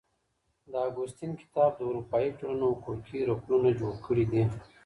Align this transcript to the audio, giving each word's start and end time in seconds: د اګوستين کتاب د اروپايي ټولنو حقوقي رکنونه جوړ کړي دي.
د 0.71 0.73
اګوستين 0.87 1.31
کتاب 1.41 1.71
د 1.77 1.81
اروپايي 1.89 2.29
ټولنو 2.39 2.65
حقوقي 2.73 3.19
رکنونه 3.31 3.69
جوړ 3.79 3.93
کړي 4.05 4.25
دي. 4.31 4.43